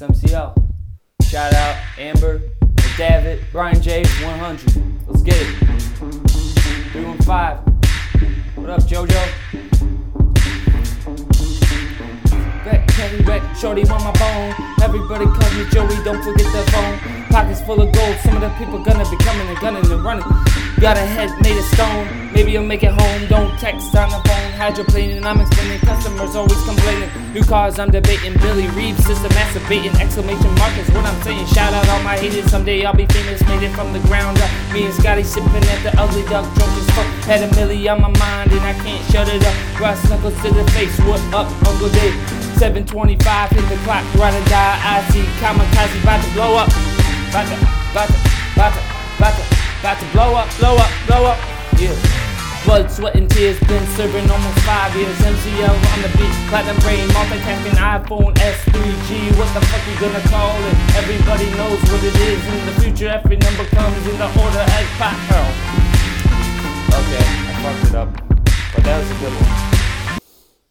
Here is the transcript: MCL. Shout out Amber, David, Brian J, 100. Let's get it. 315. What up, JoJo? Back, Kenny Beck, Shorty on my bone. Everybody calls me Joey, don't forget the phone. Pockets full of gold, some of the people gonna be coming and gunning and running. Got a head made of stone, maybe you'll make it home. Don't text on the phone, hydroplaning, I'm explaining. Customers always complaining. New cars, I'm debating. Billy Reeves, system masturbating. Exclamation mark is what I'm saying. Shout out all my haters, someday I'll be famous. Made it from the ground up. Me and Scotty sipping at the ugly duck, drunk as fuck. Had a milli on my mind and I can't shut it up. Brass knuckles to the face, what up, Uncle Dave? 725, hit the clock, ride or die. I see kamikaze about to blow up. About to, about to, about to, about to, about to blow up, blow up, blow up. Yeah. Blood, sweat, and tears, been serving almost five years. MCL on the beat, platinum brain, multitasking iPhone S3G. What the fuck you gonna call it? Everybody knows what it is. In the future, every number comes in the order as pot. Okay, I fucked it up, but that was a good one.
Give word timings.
MCL. 0.00 0.54
Shout 1.22 1.52
out 1.52 1.76
Amber, 1.98 2.40
David, 2.96 3.44
Brian 3.52 3.80
J, 3.82 4.02
100. 4.22 5.06
Let's 5.06 5.22
get 5.22 5.36
it. 5.36 5.54
315. 6.92 7.24
What 8.56 8.70
up, 8.70 8.80
JoJo? 8.80 9.20
Back, 12.64 12.88
Kenny 12.88 13.22
Beck, 13.24 13.42
Shorty 13.56 13.82
on 13.82 14.02
my 14.02 14.12
bone. 14.12 14.54
Everybody 14.82 15.26
calls 15.26 15.54
me 15.54 15.64
Joey, 15.70 16.02
don't 16.02 16.22
forget 16.22 16.50
the 16.52 16.64
phone. 16.72 16.98
Pockets 17.28 17.60
full 17.62 17.80
of 17.80 17.92
gold, 17.92 18.16
some 18.24 18.36
of 18.36 18.40
the 18.40 18.48
people 18.58 18.78
gonna 18.82 19.08
be 19.10 19.16
coming 19.18 19.46
and 19.48 19.58
gunning 19.58 19.90
and 19.90 20.02
running. 20.02 20.24
Got 20.80 20.96
a 20.96 21.00
head 21.00 21.30
made 21.42 21.58
of 21.58 21.64
stone, 21.66 22.32
maybe 22.32 22.52
you'll 22.52 22.64
make 22.64 22.82
it 22.82 22.92
home. 22.92 23.26
Don't 23.28 23.58
text 23.58 23.94
on 23.94 24.08
the 24.10 24.28
phone, 24.28 24.49
hydroplaning, 24.60 25.24
I'm 25.24 25.40
explaining. 25.40 25.80
Customers 25.80 26.36
always 26.36 26.60
complaining. 26.68 27.08
New 27.32 27.42
cars, 27.42 27.78
I'm 27.78 27.90
debating. 27.90 28.36
Billy 28.44 28.68
Reeves, 28.76 29.00
system 29.08 29.32
masturbating. 29.32 29.96
Exclamation 29.96 30.52
mark 30.60 30.76
is 30.76 30.86
what 30.92 31.06
I'm 31.08 31.16
saying. 31.24 31.46
Shout 31.46 31.72
out 31.72 31.88
all 31.88 32.02
my 32.04 32.18
haters, 32.20 32.50
someday 32.50 32.84
I'll 32.84 32.94
be 32.94 33.06
famous. 33.06 33.40
Made 33.48 33.64
it 33.64 33.72
from 33.72 33.94
the 33.94 34.00
ground 34.00 34.36
up. 34.36 34.50
Me 34.74 34.84
and 34.84 34.92
Scotty 34.92 35.24
sipping 35.24 35.64
at 35.64 35.80
the 35.80 35.96
ugly 35.96 36.22
duck, 36.28 36.44
drunk 36.60 36.76
as 36.76 36.86
fuck. 36.92 37.08
Had 37.24 37.40
a 37.40 37.48
milli 37.56 37.80
on 37.88 38.02
my 38.04 38.12
mind 38.20 38.52
and 38.52 38.60
I 38.60 38.74
can't 38.84 39.00
shut 39.10 39.32
it 39.32 39.40
up. 39.40 39.56
Brass 39.78 40.04
knuckles 40.10 40.36
to 40.44 40.52
the 40.52 40.64
face, 40.76 40.92
what 41.08 41.20
up, 41.32 41.48
Uncle 41.64 41.88
Dave? 41.88 42.12
725, 42.60 43.16
hit 43.56 43.64
the 43.72 43.80
clock, 43.88 44.04
ride 44.20 44.36
or 44.36 44.44
die. 44.52 44.76
I 44.84 45.00
see 45.08 45.24
kamikaze 45.40 45.96
about 46.04 46.20
to 46.20 46.30
blow 46.36 46.60
up. 46.60 46.68
About 47.32 47.48
to, 47.48 47.56
about 47.96 48.08
to, 48.12 48.18
about 48.52 48.72
to, 48.76 48.80
about 49.16 49.32
to, 49.32 49.42
about 49.80 49.96
to 49.96 50.06
blow 50.12 50.36
up, 50.36 50.48
blow 50.60 50.76
up, 50.76 50.92
blow 51.08 51.24
up. 51.32 51.38
Yeah. 51.80 52.19
Blood, 52.70 52.88
sweat, 52.88 53.16
and 53.16 53.28
tears, 53.28 53.58
been 53.66 53.84
serving 53.98 54.30
almost 54.30 54.60
five 54.60 54.94
years. 54.94 55.18
MCL 55.18 55.74
on 55.74 56.02
the 56.02 56.08
beat, 56.16 56.30
platinum 56.46 56.78
brain, 56.86 57.02
multitasking 57.08 57.74
iPhone 57.74 58.32
S3G. 58.38 59.36
What 59.36 59.52
the 59.54 59.60
fuck 59.66 59.82
you 59.90 59.98
gonna 59.98 60.22
call 60.28 60.54
it? 60.54 60.76
Everybody 60.94 61.50
knows 61.58 61.82
what 61.90 62.00
it 62.04 62.14
is. 62.14 62.38
In 62.46 62.66
the 62.66 62.80
future, 62.80 63.08
every 63.08 63.38
number 63.38 63.64
comes 63.74 64.06
in 64.06 64.16
the 64.16 64.28
order 64.38 64.62
as 64.62 64.86
pot. 65.02 65.18
Okay, 66.94 67.26
I 67.26 67.58
fucked 67.60 67.90
it 67.90 67.94
up, 67.96 68.08
but 68.72 68.84
that 68.84 68.98
was 69.00 69.10
a 69.10 69.14
good 69.14 69.34
one. 69.34 69.89